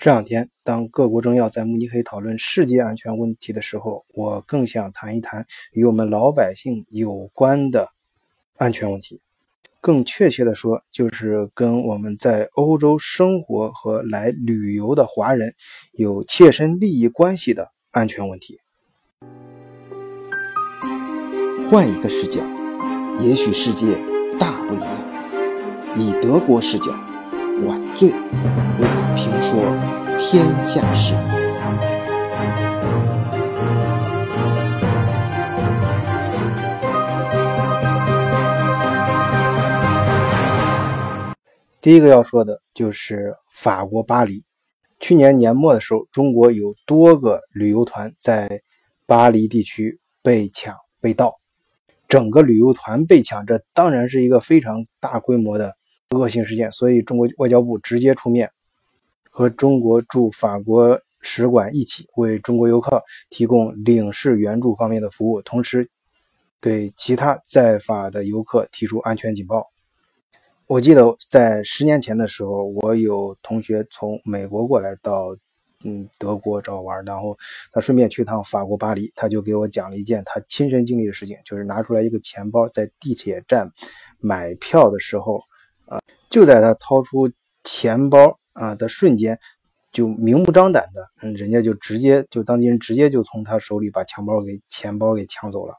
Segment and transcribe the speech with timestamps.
[0.00, 7.88] 这两天，当各国政要在慕尼黑讨论世界安全问题的时候，我更想谈一谈与我们老百姓有关的
[8.56, 9.20] 安全问题。
[9.80, 15.52] 更确切的说，就是跟我们在欧洲生活和来旅游的华人
[15.94, 18.60] 有切身利益关系的安全问题。
[21.68, 22.40] 换一个视角，
[23.20, 23.96] 也许世界
[24.38, 24.88] 大不一样。
[25.96, 27.07] 以德国视角。
[27.64, 28.16] 晚醉为
[28.78, 29.58] 你评说
[30.18, 31.14] 天下事。
[41.80, 44.44] 第一个要说的就是法国巴黎。
[45.00, 48.60] 去年年末的时候，中国有多个旅游团在
[49.06, 51.36] 巴黎地区被抢被盗，
[52.08, 55.77] 整个旅游团被抢，这当然是一个非常大规模的。
[56.16, 58.50] 恶性事件，所以中国外交部直接出面，
[59.30, 65.90] 和中国驻法国使馆一起为中国游客提供领事援助方面的服务，同时
[66.62, 69.66] 给其他在法的游客提出安全警报。
[70.66, 75.36] 我记得在十年前的时候，我有同学从美国过来到
[75.84, 77.36] 嗯德国找我玩，然后
[77.70, 83.70] 他顺便去趟法国巴黎，他就给我讲了一件他亲身经历的事情，就是拿出来一个钱包，在地铁站
[84.18, 85.42] 买票的时候。
[86.30, 87.30] 就在他掏出
[87.64, 89.38] 钱包啊的瞬间，
[89.92, 95.74] 就明目张胆的，嗯，人家就直接就当地人直接就从他手里把钱包给钱包给抢走了。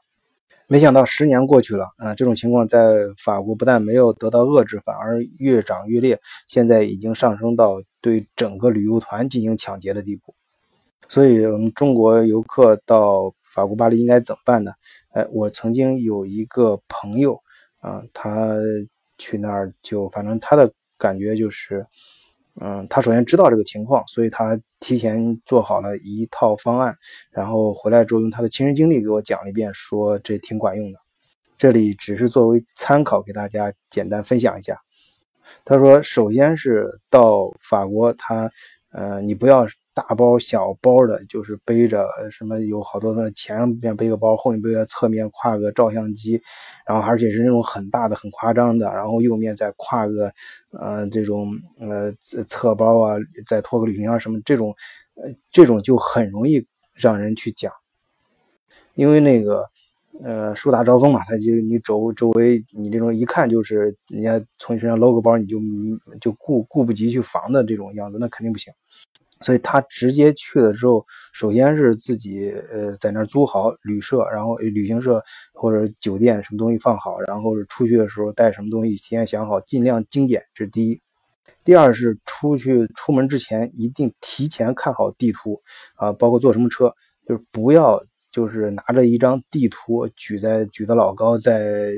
[0.66, 10.34] 没想到十年过去了，啊，这种情况在法国不但没有得到遏制，反而越涨越烈，现在已经上升到对整个旅游团进行抢劫的地步。
[11.08, 14.72] 所以，我们中国游客到法国巴黎应该怎么办呢？
[15.10, 17.40] 哎，我曾经有一个朋友
[17.80, 18.56] 啊，他。
[19.20, 21.84] 去那儿就反正他的感觉就是，
[22.60, 26.96] 嗯，他首先知道这个情况，所以他提前做好了一套方案，
[27.30, 30.98] 然后回来之后用他的亲身经历给我讲了一遍，说这挺管用的。
[31.58, 34.80] 这里只是作为参考给大家简单分享一下。
[35.64, 38.50] 他说，首先是到法国，他，
[38.92, 39.68] 呃，你不要。
[39.92, 46.40] 大包小包的，就是背着什么有好多的前面背个包，后面背个侧面挎个照相机，
[46.86, 50.32] 然后而且是那种很大的、很夸张的，然后右面再挎个
[50.70, 52.12] 呃这种呃
[52.46, 54.74] 侧包啊，再拖个旅行箱什么这种，
[55.16, 56.64] 呃这种就很容易
[56.94, 57.72] 让人去讲，
[58.94, 59.64] 因为那个
[60.22, 65.58] 呃树大招风嘛，他就你周周围你这种一看就是人家从你身上搂个包，你就
[66.20, 68.72] 就顾顾不及去防的这种样子，那肯定不行。
[69.40, 75.22] 所以他直接去了之后，首先是自己呃在那儿租好旅社，然后旅行社
[75.54, 81.00] 或者酒店什么东西放好，然后是出去的时候带什么东西提前想好，尽量精简，这是第一。
[81.64, 85.60] 第二是出去出门之前一定提前看好地图
[85.96, 86.94] 啊，包括坐什么车，
[87.26, 88.02] 就是不要。
[88.30, 91.92] 就是拿着一张地图举在举得老高，在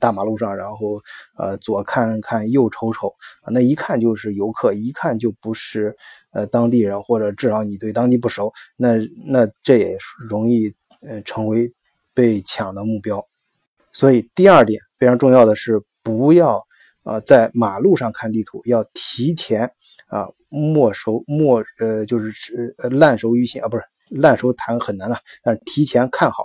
[0.00, 1.00] 大马路上，然后
[1.36, 3.08] 呃左看看右瞅瞅
[3.42, 5.94] 啊，那一看就是游客，一看就不是
[6.32, 8.96] 呃当地人，或者至少你对当地不熟，那
[9.26, 9.98] 那这也
[10.28, 11.70] 容易呃成为
[12.14, 13.22] 被抢的目标。
[13.92, 16.62] 所以第二点非常重要的是，不要
[17.04, 19.70] 呃在马路上看地图，要提前
[20.06, 23.82] 啊没熟没呃就是呃烂熟于心啊，不是。
[24.10, 26.44] 烂熟谈很难的，但是提前看好，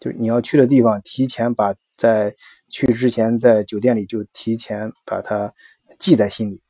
[0.00, 2.34] 就是你要去的地方，提前把在
[2.68, 5.52] 去之前在酒店里就提前把它
[5.98, 6.60] 记在心里。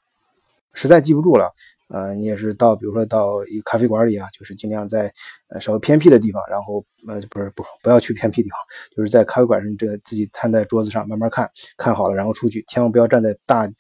[0.75, 1.53] 实在记不住了，
[1.89, 5.13] 呃，你也是到比如说到一咖啡馆里啊，就是尽量在
[5.49, 8.59] 呃稍微偏僻的地方，然后呃不是不不要去偏僻地方，
[8.97, 13.71] 就是在咖啡馆上这个自己摊在桌子上慢慢看看好了，然后出去，千万不要站在大。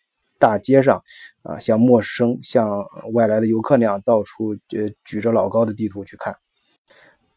[0.43, 1.01] 大街上，
[1.45, 6.35] 啊，像陌生、像外来的游客那样到处呃举着老高的地图去看。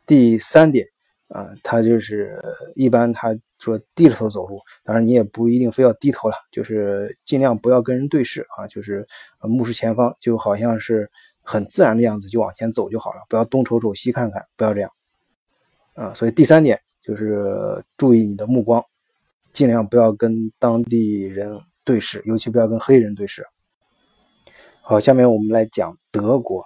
[0.07, 0.83] 第三点，
[1.27, 2.41] 啊，他就是
[2.73, 9.05] 一般他说低着头走路，当然你也不一定非要低头了，就是尽量不要跟人对视啊，就是
[9.41, 11.07] 目视前方，就好像是
[11.43, 14.89] 很自然的样子就往前走就好了，不要东瞅瞅西看看，不要这样。
[15.93, 18.83] 啊，所以第三点就是注意你的目光，
[19.53, 21.61] 尽量不要跟当地人。
[21.85, 23.45] 对视，尤其不要跟黑人对视。
[24.81, 26.61] 好，下面我们来讲德国。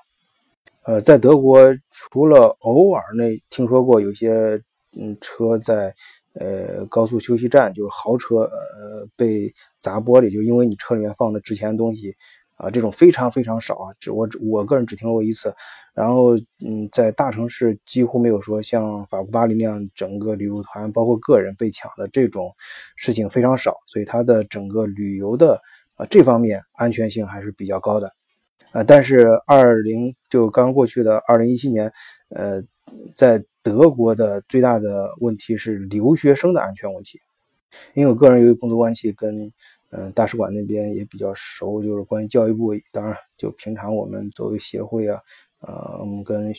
[0.86, 1.60] 呃，在德国，
[1.92, 4.60] 除了偶尔那听说过有些
[4.98, 5.94] 嗯车在
[6.34, 12.16] 呃高速休息站，就是豪车呃被砸玻璃，就因为你车里面放的值钱的东西。
[12.60, 15.56] 啊，这种非常非常少啊，只我我个人只听说过一次，
[15.94, 22.52] 然后嗯，在大城市几乎没有说像法国巴黎那样整个旅游团包括个人被抢的这种
[22.98, 25.62] 事情非常少，所以它的整个旅游的
[25.96, 28.12] 啊这方面安全性还是比较高的。
[28.72, 31.92] 啊，但是二零就刚过去的二零一七年，
[32.36, 32.62] 呃，
[33.16, 37.20] 在德国的最大的问题是留学生的安全问题。
[37.94, 39.54] 因为我个人由于工作关系跟
[39.92, 45.20] 嗯大使馆那边也比较熟，就是关于教育部，当然就平常我们作为协会啊，
[45.62, 46.54] 呃，我们跟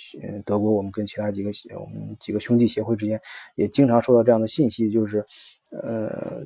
[0.44, 3.20] 德国，我们跟其他几个我们几个兄弟协会之间
[3.54, 5.24] 也经常收到这样的信息，就是
[5.70, 6.44] 呃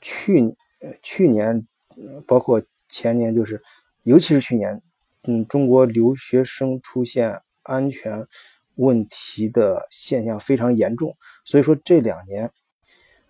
[0.00, 0.54] 去
[1.02, 1.66] 去年
[2.26, 3.60] 包括前年，就是
[4.04, 4.80] 尤其是去年，
[5.24, 8.24] 嗯，中国留学生出现安全
[8.76, 12.50] 问题的现象非常严重，所以说这两年。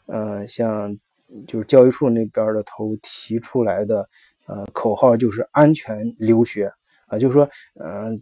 [0.06, 0.98] 呃，像
[1.46, 4.08] 就是教育处那边的头提出来的
[4.46, 6.72] 呃口号就是安全留学。
[7.06, 8.18] 啊，就是说，嗯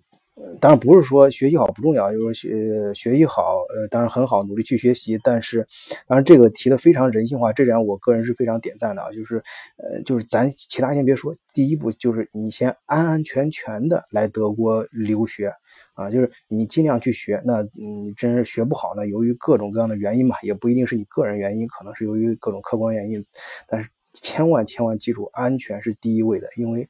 [0.60, 5.66] 当然不是说学习好不重要，就是学学习好，呃，当然很好，努力去学习，但是，
[6.06, 9.42] 当然这个提的非常人性化，这点我个人是非常点赞的啊，就是，
[9.76, 15.52] 呃，就是咱其他先别说，第一步就是你先安安全全的来德国留学。
[15.94, 19.06] 啊，就是你尽量去学，那你真是学不好呢？
[19.06, 23.24] 由于各种各样的原因嘛，也不一定是你个人原因，可能是由于各种客观原因。
[23.68, 26.88] 但是千万千万记住，安全是第一位的，因为，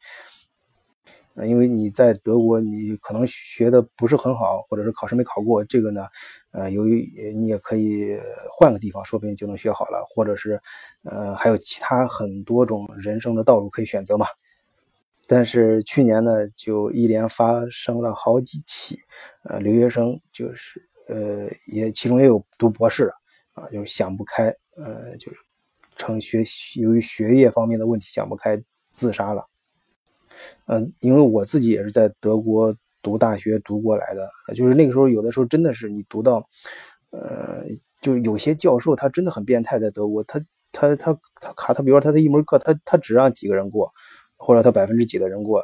[1.35, 6.03] 呃，因为你在德国，你可能学的不是很好，或者是考试没考过，这个呢，
[6.53, 8.19] 呃，由于你也可以
[8.51, 10.61] 换个地方，说不定就能学好了，或者是，
[11.05, 14.27] 呃，还有其他很多种人生的道路可以选择嘛。
[15.27, 18.99] 但是去年呢，就一连发生了好几起，
[19.45, 23.13] 呃，留学生就是呃，也其中也有读博士的
[23.55, 25.39] 啊，就是想不开，呃，就是
[25.97, 26.45] 成学
[26.81, 29.47] 由于学业方面的问题想不开自杀了。
[30.67, 36.47] 嗯，因为我自己也是在德国读大学读过来的，就是那个时候有的时候真的是你读到，
[37.11, 37.65] 呃，
[38.01, 40.41] 就有些教授他真的很变态，在德国他
[40.73, 43.93] 他他他卡他，比如说他的一门课他他只让几个人过。
[44.45, 45.63] 或者他百分之几的人过，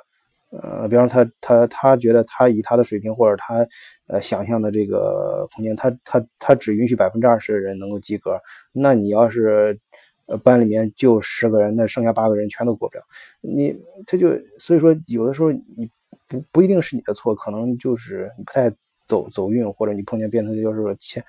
[0.51, 3.67] 呃，比方说他他他觉得他以他的水平或者他
[4.07, 8.39] 呃想象的这个空间，他他他只允许百分之二十的人能够及格。
[8.71, 9.81] 那你要是
[10.29, 13.03] 呃班里面就十个人，那剩下八个人全都过不了。
[13.41, 13.75] 你
[14.07, 15.91] 他就所以说有的时候你
[16.29, 18.71] 不不一定是你的错，可能就是你不太
[19.07, 21.25] 走走运，或者你碰见变态就是说欠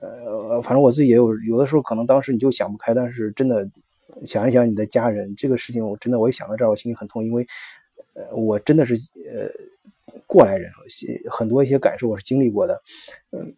[0.00, 3.68] 呃，反正我自己也有有的时候可能当时你就想不开，但是真的。
[4.26, 7.46] 想一想你的家人，这个事情我真的我一想到这儿，我心里很痛，因为，
[8.14, 9.48] 呃，我真的是呃
[10.26, 10.68] 过来人，
[11.30, 12.82] 很多一些感受我是经历过的，
[13.30, 13.54] 嗯，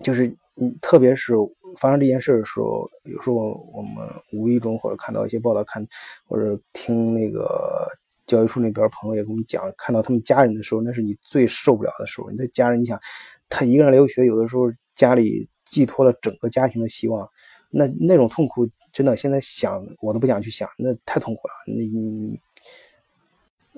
[0.00, 0.26] 就是
[0.56, 1.34] 嗯，特别是
[1.78, 3.34] 发生这件事的时候，有时候
[3.72, 5.86] 我们无意中或者看到一些报道，看
[6.26, 7.86] 或者听那个
[8.26, 12.30] 教育处那边朋友也跟我们讲，看到他们家人的时候，那是你最受不了的时候。
[12.30, 13.00] 你的家人，你想
[13.48, 17.28] 他一个人留学，有的时候家里寄托了整个家庭的希望，
[17.70, 18.68] 那那种痛苦。
[18.92, 21.54] 真的，现在想我都不想去想，那太痛苦了。
[21.66, 22.40] 你你，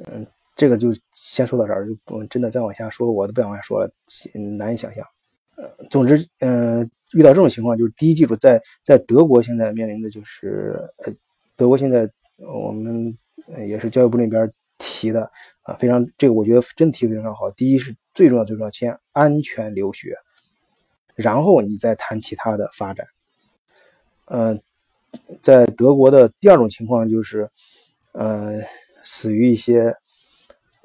[0.04, 3.90] 嗯，这个就先说到这儿，就不真的再往下说，我都不想往下说了，
[4.58, 5.02] 难以想象。
[5.56, 11.12] 呃，总之，嗯，遇到这种情况，就是第一，记住，在在德国现在面临的就是，呃，
[11.56, 13.16] 德国现在我们
[13.66, 15.30] 也是教育部那边提的
[15.62, 17.50] 啊，非常这个我觉得真提非常好。
[17.50, 20.16] 第一是最重要最重要，先安全留学，
[21.14, 23.06] 然后你再谈其他的发展，
[24.26, 24.62] 嗯。
[25.40, 27.48] 在德国的第二种情况就是，
[28.12, 28.52] 呃，
[29.02, 29.94] 死于一些，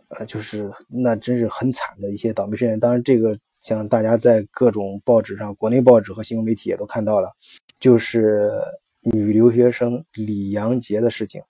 [0.07, 2.79] 呃，就是那真是很惨的一些倒霉事件。
[2.79, 7.29] 当然，这个像大家在各种报纸上、国内报纸和新闻媒体也都看到了，
[7.79, 8.49] 就是
[9.01, 11.41] 女留学生李阳杰的事情。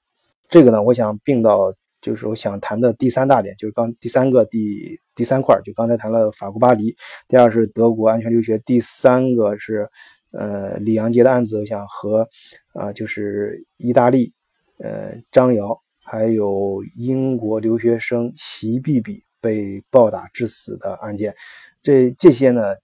[0.50, 6.96] 这个呢，我想并到就是我想谈的第三大点，就是刚第三个第第三块，就刚才谈了法国巴黎，
[7.28, 9.90] 第二是德国安全留学，第三个是。
[10.34, 12.26] 呃，李阳杰的案子，我想和
[12.72, 14.32] 啊，就是意大利
[14.78, 21.36] 呃张瑶，还有英国留学生席碧碧被暴打致死的案件，
[21.82, 22.76] 这这些呢，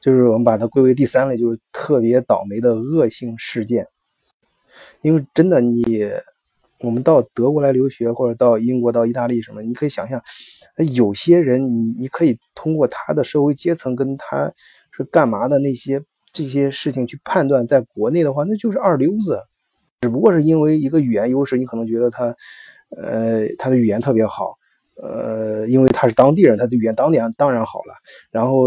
[0.00, 3.86] 就是我们把它归为第三类，就是特别倒霉的恶性事件。
[5.02, 5.84] 因为真的，你
[6.80, 10.22] 我们到德国来留学，或者到英国、到意大利什么，你可以想象，
[10.94, 14.52] 有些人，你你可以通过他的社会阶层跟他。
[14.90, 19.38] 是干嘛的那些这些事情去判断，在国内的话，那就是二流子，
[20.00, 22.34] 只不过是因为一个语言优势，你可能觉得他，
[22.96, 24.57] 呃，他的语言特别好，
[25.00, 27.94] 呃，因为他是当地人，他的语言当地当然好了，
[28.30, 28.64] 然后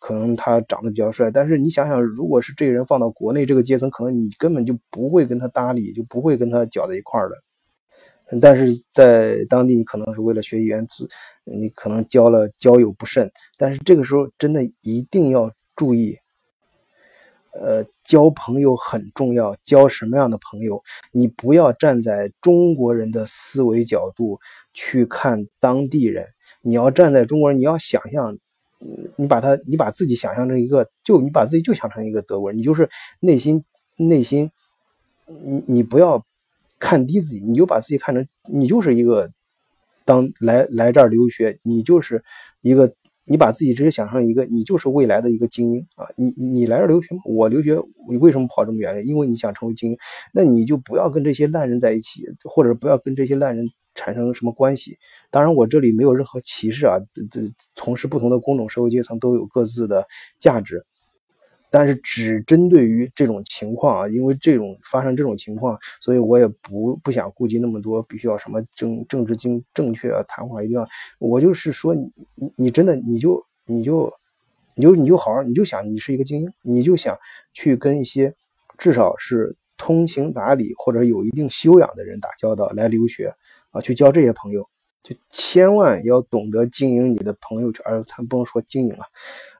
[0.00, 7.36] 可能他长得比较帅，但是你想想，如果是这个人放到国内这个阶层，可能你根本就不会跟他搭理，就不会跟他搅在一块儿的。
[8.40, 10.86] 但是在当地，你可能是为了学语言，
[11.44, 13.30] 你可能交了交友不慎。
[13.58, 16.16] 但是这个时候真的一定要注意，
[17.52, 20.82] 呃，交朋友很重要，交什么样的朋友？
[21.12, 24.38] 你不要站在中国人的思维角度
[24.74, 26.26] 去看当地人，
[26.60, 28.36] 你要站在中国人，你要想象，
[29.16, 32.86] 你把他，你把自己想象成一个，就你把自己就想成一个德国人，你就是
[33.20, 33.64] 内心
[33.96, 34.50] 内心，
[35.26, 36.22] 你你不要
[36.78, 39.30] 看低自己，你就把自己看成你就是一个
[40.04, 42.22] 当来来这儿留学，你就是
[42.60, 42.92] 一个。
[43.24, 46.04] 你把自己直接想象一个，你就是未来的一个精英啊！
[46.16, 47.76] 你你来这留学，我留学，
[48.10, 49.06] 你为什么跑这么远？
[49.06, 49.96] 因为你想成为精英，
[50.34, 53.64] 那你就不要跟这些烂人在一起，或者不要跟这些烂人
[53.94, 54.96] 产生什么关系。
[55.30, 56.96] 当然，我这里没有任何歧视啊，
[57.30, 57.40] 这
[57.76, 60.04] 从事不同的工种、社会阶层都有各自的
[60.38, 60.84] 价值。
[61.72, 70.86] 但是只针对于这种情况啊，因为这种发生这种情况，所以我也不不想顾及那么多，必须要什么政政治经正确啊，谈话一定要，
[71.18, 72.12] 我就是说你
[72.56, 74.12] 你真的你就你就
[74.74, 77.16] 你就你就好好你就想你是一个精英，你就想
[77.54, 78.34] 去跟一些
[78.76, 83.32] 至少是通情达理或者有一定修养的人打交道来留学
[83.70, 84.68] 啊，去交这些朋友，
[85.02, 89.06] 就千万要懂得经营你的朋友圈，而咱不能说经营啊，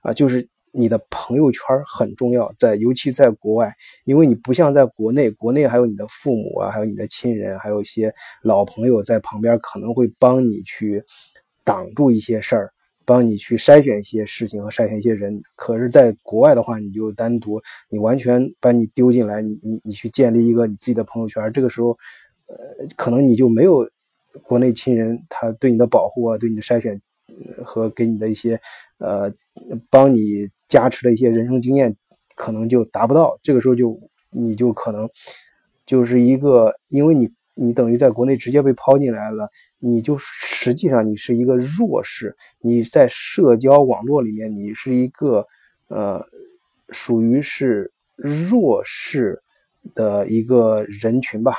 [0.03, 0.47] 啊就是。
[0.75, 3.71] 你的朋友圈很重要，在尤其在国外，
[4.05, 8.11] 因为你不像在国内，国内还有你的父母啊，还有你的亲人，还有一些
[8.43, 11.05] 老朋友在旁边，可能会帮你去
[11.63, 12.73] 挡住一些事儿，
[13.05, 15.43] 帮你去筛选一些事情和筛选一些人。
[15.57, 17.61] 可是，在国外的话，你就单独，
[17.91, 21.91] 你完全把你丢进来，你你你去建立一个你自己的朋友圈，这个时候，
[22.47, 22.57] 呃，
[22.97, 23.87] 可能你就没有
[24.43, 26.99] 国内亲人他对你的保护啊，对你的筛选
[27.63, 28.59] 和给你的一些
[28.97, 29.31] 呃
[29.91, 30.49] 帮你。
[30.73, 31.95] 加持的一些人生经验，
[32.35, 33.39] 可能就达不到。
[33.43, 34.01] 这个时候就
[34.31, 35.07] 你就可能
[35.85, 42.35] 就是一个，因为你你等于在国内直接被抛进来了，你就实际上你是一个弱势。
[42.63, 45.47] 你在社交网络里面，你是一个
[45.89, 46.25] 呃，
[46.89, 49.43] 属于是弱势
[49.95, 51.53] 的一个人群吧。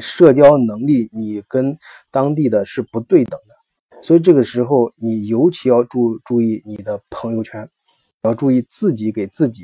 [0.00, 1.76] 社交能力你跟
[2.12, 7.68] 当地的是不对等的，所以这个时候你尤其要注注意你的朋友圈。
[8.24, 9.62] 要注意自己给自己，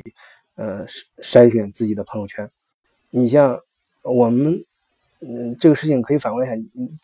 [0.55, 0.85] 呃，
[1.21, 2.49] 筛选自己的朋友圈。
[3.09, 3.59] 你像
[4.03, 4.63] 我们，
[5.19, 6.97] 嗯，这个事情可以反过来想，你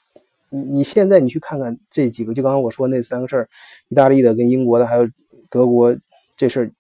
[0.50, 3.50] 你你现在你去看看这几个，就刚刚我说那三个事儿，
[3.90, 5.10] 意大利的跟英国的还有
[5.50, 5.98] 德国
[6.36, 6.72] 这事儿，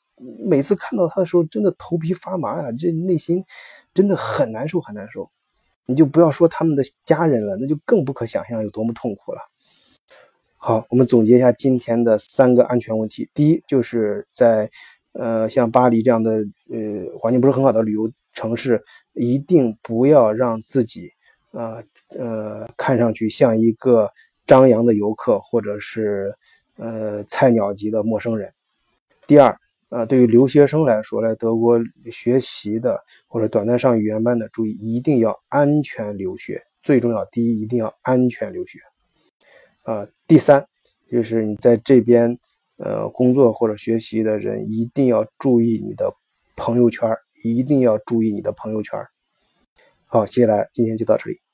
[0.47, 3.43] 每次看到他的时候，真的头皮发麻呀，这内心
[3.93, 5.27] 真的很难受，很难受。
[5.89, 9.39] 你就不要说他们的家人了，那就更不可想象有多么痛苦了。
[10.59, 13.29] 好，我们总结一下今天的三个安全问题。
[13.33, 14.69] 第一，就是在
[15.13, 16.31] 呃像巴黎这样的
[16.69, 18.83] 呃环境不是很好的旅游城市，
[19.13, 21.11] 一定不要让自己
[21.51, 21.81] 呃
[22.17, 24.09] 呃看上去像一个
[24.47, 26.33] 张扬的游客，或者是
[26.77, 28.51] 呃菜鸟级的陌生人。
[29.27, 29.55] 第二，
[29.89, 31.79] 呃，对于留学生来说，来德国
[32.11, 36.59] 学习的或者短暂上语言班的，注意一定要安全留学。
[36.81, 38.79] 最重要，第一，一定要安全留学。
[39.87, 40.67] 呃，第三
[41.09, 42.37] 就是你在这边，
[42.75, 46.13] 呃，工作或者学习的人一定要注意你的
[46.57, 47.09] 朋友圈，
[47.45, 48.99] 一定要注意你的朋友圈。
[50.05, 51.46] 好，谢谢大家，今天就到这里。